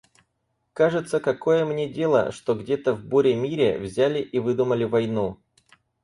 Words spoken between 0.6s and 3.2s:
Кажется– какое мне дело, что где-то в